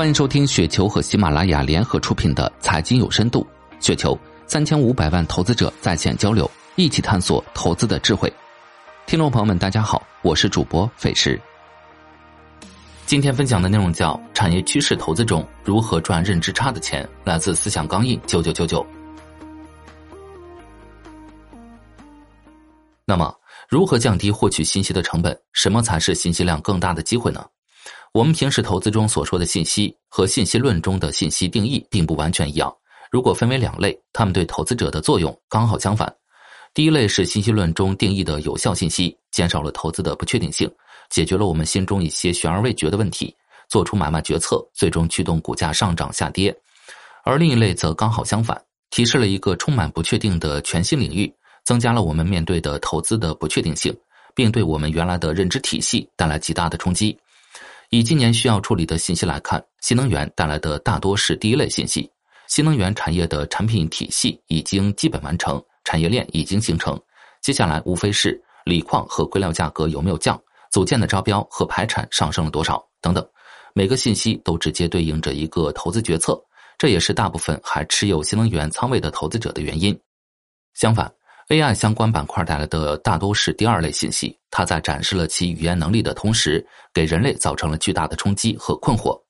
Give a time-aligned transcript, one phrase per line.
[0.00, 3.46] 欢迎收听雪球和喜马拉雅联合出品的《财经有深度》，
[3.84, 8.32] 雪球三千五百万投资者在线交流，一起探索投资的智慧。
[9.04, 11.38] 听众朋友们，大家好，我是主播费时。
[13.04, 18.86] 今天分享的内容叫《产业趋势投资中如何赚认知差的钱》，来自思想钢印九九九九。
[23.04, 23.34] 那么，
[23.68, 25.38] 如何降低获取信息的成本？
[25.52, 27.44] 什么才是信息量更大的机会呢？
[28.12, 32.74] 我们平时投资中所说的信息和信息论中的信息定义并不完全一样。
[33.08, 36.12] 如果分为两类，它们对投资者的作用刚好相反。
[36.74, 40.68] 第一类是信息论中定义的有效信息，减少了投资的不确定性，
[41.08, 43.32] 解决了我们心中一些悬而未决的问题，
[43.68, 46.52] 做出买卖决策，最终驱动股价上涨下跌。
[47.22, 51.32] 而另一类则刚好相反，提示了一个充满不确定的全新领域，
[51.64, 53.96] 增加了我们面对的投资的不确定性，
[54.34, 57.16] 并对我们原来的认知体系带来极大的冲击。
[57.90, 62.08] 以今年需要处理的信息来看，新能源带来的大多是第一类信息。
[62.46, 66.96] 新能源产业的产品体系已经基本完成，产业链已经形成，
[67.42, 73.28] 接下来无非是锂矿和硅料价格有没有降，组件的招标和排产上升了多少等等。
[73.74, 76.40] 每个信息都直接对应着一个投资决策，
[76.78, 79.98] 这也是大部分还持有新能源仓位的投资者的原因。
[80.74, 81.12] 相反。
[81.50, 89.20] AI 相关板块带来的大多是第二类信息，它在展示了其语言能力的同时，给人类造成了巨大的冲击和困惑。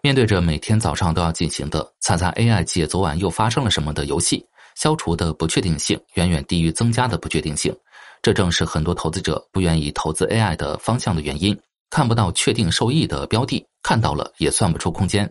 [0.00, 7.74] 面对着每天早上都要进行的“猜猜 AI 界昨晚又发生了什么”的游戏，消除的不确定性远远低于增加的不确定性。
[8.22, 11.58] 这正是很多投资者不愿意投资 AI 的方向的原因。
[11.90, 15.28] 看不到确定受益的标的，看到了也算不出空间。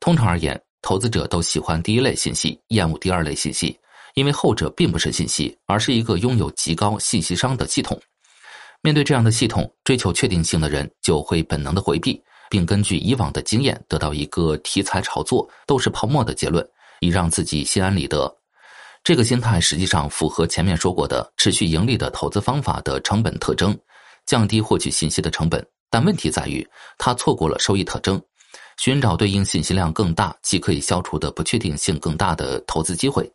[0.00, 3.78] 通常而言，投资者都喜欢第一类信息，厌恶第二类信息。
[4.14, 8.00] 因为后者并不是信息，而是一个拥有极高信息商的系统。
[8.82, 16.64] 面对这样的系统，追求确定性的人就会本能的回避，并根据以往的经验得到一个题材炒作都是泡沫的结论，
[17.00, 18.32] 以让自己心安理得。
[19.04, 23.76] 这个心态实际上符合前面说过的持续盈利的投资方法的成本特征，
[24.26, 25.64] 降低获取信息的成本。
[25.90, 26.66] 但问题在于，
[26.98, 28.20] 它错过了收益特征，
[28.76, 33.30] 寻找对应信息量更大、既可以消除的不确定性更大的投资机会。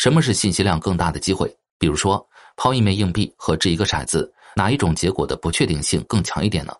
[0.00, 1.54] 什么是信息量更大的机会？
[1.78, 6.72] 比如说，抛一枚硬币和掷一个骰子，哪一种结果的不确定性更强一点呢？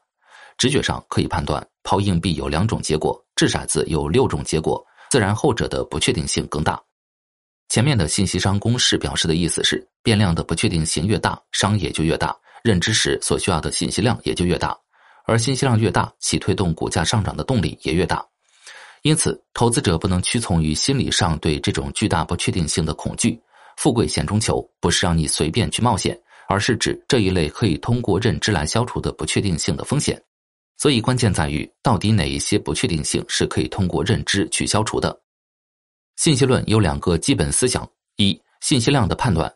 [0.57, 6.83] 直觉上可以判断，抛硬币有两种结果，掷骰子有六种结果，自然后者的不确定性更大。
[7.69, 14.75] 前面的信息商公式表示的意思是，变量的不确定性越大，商也就越大，认知时所需要的信息量也就越大，
[15.27, 18.27] 而信息量越大，其推动股价上涨的动力也越大。
[19.03, 23.41] 因此，投资者不能屈从于心理上对这种巨大不确定性的恐惧。
[23.77, 26.19] 富贵险中求，不是让你随便去冒险，
[26.49, 30.23] 而是指这一类可以通过认知来消除的不确定性的风险。
[30.77, 35.19] 所以，关键在于到底哪一些不确定性是可以通过认知去消除的。
[36.17, 39.51] 信息论有两个基本思想：一、信息量的判断，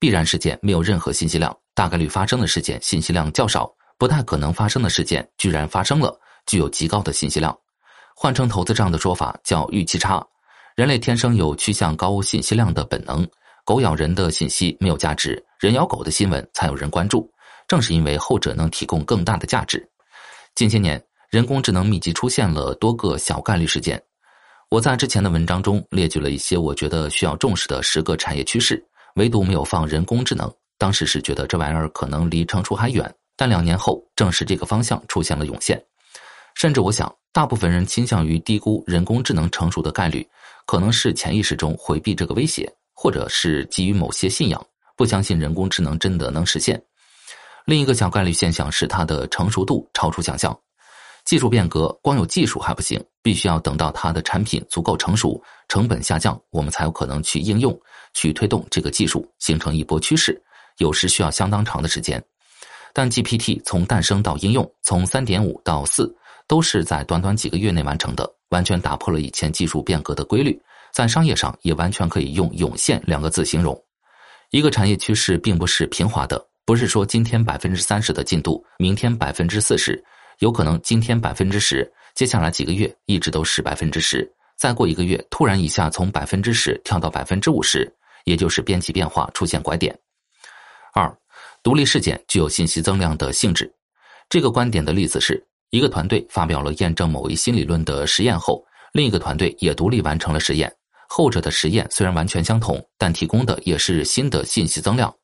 [0.00, 7.56] 必然事件没有任何信息量，大概率发生的事件信息量较少，不太可能发生的事件居然发生了，具有极高的信息量。
[8.14, 10.24] 换成投资账的说法叫预期差。
[10.76, 13.26] 人类天生有趋向高信息量的本能，
[13.64, 17.30] 狗咬人的信息没有价值，人咬狗的新闻才有人关注。
[17.66, 19.86] 正是因为后者能提供更大的价值。
[20.54, 24.02] 近些年，人工智能密集出现了多个小概率事件。
[24.68, 30.52] 我在之前的文章中列举了一些我觉得需要重视的十个产业趋势，唯独没有放人工智能。
[30.76, 35.80] 当时是觉得这玩意儿可能离成熟还远，但两年后，正是这个方向出现了涌现。
[36.54, 40.26] 甚至我想，大部分人倾向于低估人工智能成熟的概率，
[40.66, 44.66] 可能是潜意识中回避这个威胁，或者是基于某些信仰，
[44.96, 46.80] 不相信人工智能真的能实现。
[47.66, 50.56] 另一个小概率现象是它的成熟度超出想象。
[51.24, 57.76] 技术变革光有技术还不行，必须要等到它的产品足够成熟，成本下降，我们才有可能去应用，
[58.12, 60.40] 去推动这个技术形成一波趋势。
[60.78, 62.22] 有时需要相当长的时间。
[62.92, 66.14] 但 GPT 从诞生到应用，从三点五到四。
[66.46, 70.60] 都是在短短几个月内完成的，完全打破了以前技术变革的规律，
[70.92, 73.78] 在商业上也完全可以用“涌现”两个字形容。
[74.50, 80.02] 一个产业趋势并不是平滑的，不是说今天百分之三十的进度，明天百分之四十，
[80.38, 87.92] 有可能今天百分之十，接下来几个月一直都是百分之十，再过一个月突然一下从百分之十跳到百分之五十，
[88.24, 89.98] 也就是边际变化出现拐点。
[90.92, 91.12] 二，
[91.62, 93.74] 独立事件具有信息增量的性质，
[94.28, 95.44] 这个观点的例子是。
[95.70, 100.72] 一个团队发表了验证某一新理论的实验后，另一个团队也独立完成了实验。
[101.08, 105.14] 后者的实验虽然完全相同，但提供的也是新的信息增量。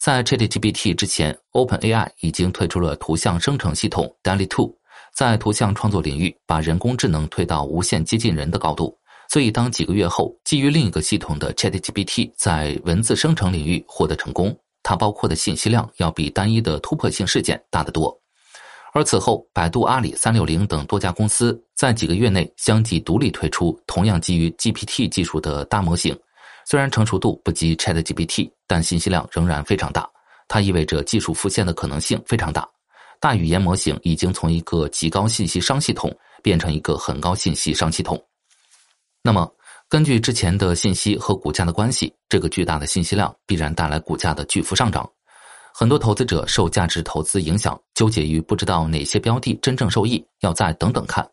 [0.00, 4.74] 在 ChatGPT 之前，OpenAI 已经推出了图像生成系统 DALL-E 2，
[5.14, 8.98] 在图像创作领域把人工智能推到无限接近人的高度。
[9.28, 18.21] 所以，当几个月后，基于另一个系统的 ChatGPT 在文字生成领域获得成功，它包括的信息量要比单一的突破性事件大得多。
[18.94, 26.14] 而此后，百度、阿里、三六零等多家公司在几个月内相继独立推出同样基于 GPT 技术的大模型。
[26.66, 30.08] 虽然成熟度不及 ChatGPT，但信息量仍然非常大。
[30.46, 32.68] 它意味着技术复现的可能性非常大。
[33.18, 38.22] 大语言模型已经从一个极高信息商系统变成一个很高信息商系统。
[39.22, 39.50] 那么，
[39.88, 45.08] 根据之前的信息和股价的关系，这个巨大的信息量必然带来股价的巨幅上涨。
[45.74, 51.28] 很多投资者受价值投资影响，纠结于不知道哪些标的真正受益，要再等等看。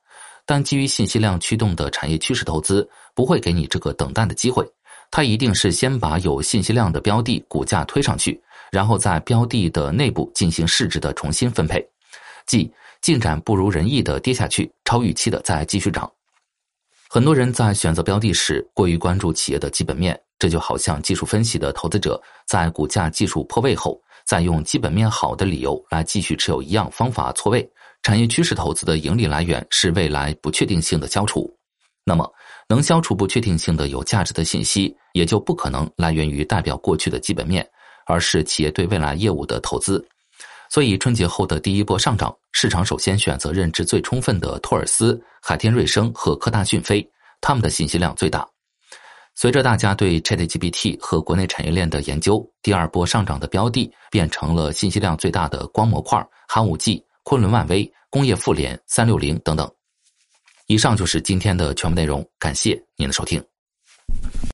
[0.45, 4.67] 但基于信息量驱动的产业趋势投资不会给你这个等待的机会，
[5.11, 8.41] 它一定是先把有信息量的标的股价推上去，
[8.71, 11.85] 然后在标的的内部进行市值的重新分配，
[12.47, 12.71] 即
[13.01, 16.09] 进展不如人意的跌下去，超预期的再继续涨。
[17.07, 27.67] 很多人在选择标的时过于关注企业的基本面，这就好像技术分析的投资者在股价技术破位后，再用基本面好的理由来继续持有一样方法错位。
[28.03, 31.51] 产业趋势投资的盈利来源是未来不确定性的消除，
[32.05, 32.31] 那么
[32.67, 37.67] 能消除不确定性的有价值的信息，也就不可能来源于代表过去的基本面，
[38.05, 40.07] 而是企业对未来业务的投资。
[40.69, 47.03] 所以春节后的第一波上涨，市场首先选择认知最充分的托尔斯、海天瑞声和科大讯飞，
[47.41, 48.47] 他们的信息量最大。
[49.41, 59.71] 随着大家对 ChatGPT 和国内产业链的研究，第二波上涨的标的变成了信息量最大的光模块、寒武纪、昆仑万威、工业富联、三六零等等。
[60.67, 63.41] 以上就是今天的全部内容，感谢您的收听。